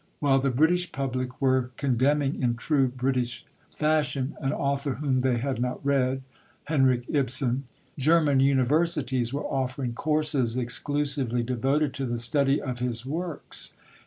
[0.19, 5.61] While the British public were condemning in true British fashion an author whom they had
[5.61, 6.23] not read
[6.63, 7.65] Henrik Ibsen
[7.99, 13.73] German universities were offering courses exclusively devoted to the study of his works.